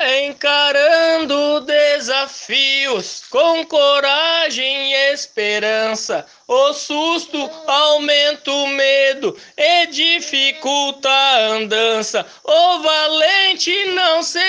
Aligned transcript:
Encarando 0.00 1.60
desafios 1.62 3.24
com 3.28 3.66
coragem 3.66 4.92
e 4.92 5.12
esperança, 5.12 6.24
o 6.46 6.72
susto 6.72 7.50
aumenta 7.66 8.48
o 8.48 8.68
medo 8.68 9.36
e 9.56 9.86
dificulta 9.88 11.10
a 11.10 11.36
andança. 11.48 12.24
O 12.44 12.78
valente 12.78 13.47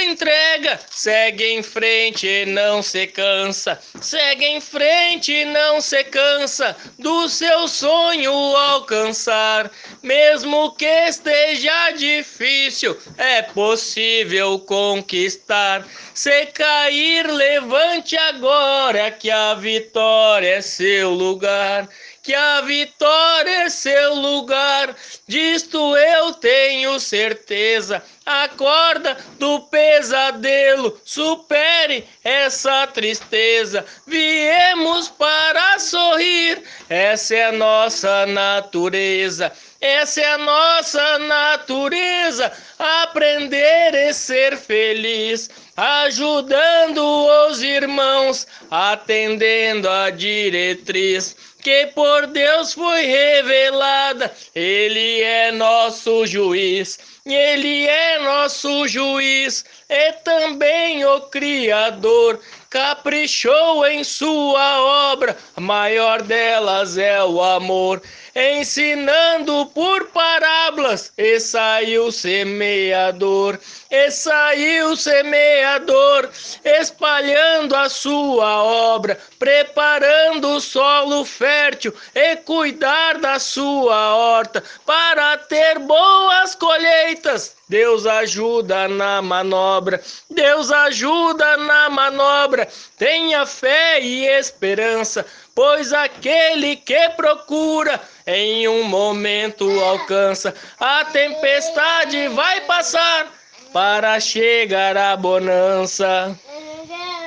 entrega, 0.09 0.79
segue 0.89 1.43
em 1.43 1.63
frente 1.63 2.27
e 2.27 2.45
não 2.45 2.81
se 2.81 3.07
cansa. 3.07 3.79
Segue 4.01 4.45
em 4.45 4.59
frente 4.59 5.31
e 5.31 5.45
não 5.45 5.79
se 5.79 6.03
cansa 6.05 6.75
do 6.97 7.29
seu 7.29 7.67
sonho 7.67 8.33
alcançar. 8.33 9.71
Mesmo 10.01 10.71
que 10.75 10.85
esteja 10.85 11.91
difícil, 11.91 12.97
é 13.17 13.41
possível 13.41 14.59
conquistar. 14.59 15.85
Se 16.13 16.47
cair, 16.47 17.27
levante 17.27 18.17
agora 18.17 19.11
que 19.11 19.29
a 19.29 19.53
vitória 19.53 20.55
é 20.55 20.61
seu 20.61 21.11
lugar 21.11 21.87
que 22.29 22.35
a 22.35 22.61
vitória 22.61 23.63
é 23.63 23.69
seu 23.69 24.13
lugar. 24.13 24.95
Disto 25.27 25.97
eu 25.97 26.31
tenho 26.33 26.68
certeza. 26.99 28.03
Acorda 28.25 29.17
do 29.39 29.61
pesadelo, 29.61 30.99
supere 31.03 32.07
essa 32.23 32.85
tristeza. 32.87 33.85
Viemos 34.05 35.09
para 35.09 35.79
sorrir, 35.79 36.61
essa 36.89 37.35
é 37.35 37.45
a 37.45 37.51
nossa 37.51 38.25
natureza. 38.25 39.51
Essa 39.81 40.19
é 40.19 40.33
a 40.33 40.37
nossa 40.37 41.19
natureza, 41.19 42.51
aprender 42.77 43.93
e 43.93 44.13
ser 44.13 44.57
feliz, 44.57 45.49
ajudando 45.77 46.99
os 47.47 47.61
irmãos, 47.61 48.45
atendendo 48.69 49.89
a 49.89 50.09
diretriz 50.09 51.33
que 51.61 51.87
por 51.87 52.27
Deus 52.27 52.73
foi 52.73 53.01
revelada. 53.05 54.33
Ele 54.55 55.21
é 55.21 55.51
nosso 55.51 56.25
juiz, 56.25 56.99
ele 57.25 57.85
é 57.85 58.19
nosso 58.19 58.87
juiz, 58.87 59.65
e 59.89 60.11
também 60.23 61.05
o 61.05 61.21
Criador. 61.21 62.39
Caprichou 62.69 63.83
em 63.87 64.03
sua 64.03 65.11
obra, 65.11 65.35
maior 65.57 66.21
delas 66.21 66.99
é 66.99 67.23
o 67.23 67.41
amor, 67.41 67.99
ensinando 68.35 69.65
por 69.73 70.05
parábolas, 70.09 71.11
e 71.17 71.39
saiu 71.39 72.11
semeador, 72.11 73.59
e 73.89 74.11
saiu 74.11 74.95
semeador, 74.95 76.29
espalhando 76.63 77.75
a 77.75 77.89
sua 77.89 78.63
obra, 78.63 79.19
preparando 79.39 80.49
o 80.49 80.61
solo 80.61 81.25
fértil 81.25 81.91
e 82.13 82.35
cuidar 82.35 83.17
da 83.17 83.39
sua 83.39 84.15
horta 84.15 84.63
para 84.85 85.37
ter 85.37 85.79
boas 85.79 86.53
colheitas. 86.53 87.57
Deus 87.69 88.07
ajuda 88.07 88.87
na 88.87 89.21
manobra, 89.21 90.01
Deus 90.27 90.71
ajuda 90.71 91.55
na 91.57 91.87
manobra. 91.87 92.58
Tenha 92.97 93.45
fé 93.45 93.99
e 94.01 94.25
esperança, 94.25 95.25
pois 95.53 95.93
aquele 95.93 96.75
que 96.75 97.09
procura 97.09 97.99
em 98.25 98.67
um 98.67 98.83
momento 98.83 99.69
alcança. 99.81 100.53
A 100.79 101.05
tempestade 101.05 102.27
vai 102.29 102.61
passar 102.61 103.27
para 103.73 104.19
chegar 104.19 104.97
a 104.97 105.15
bonança. 105.15 106.37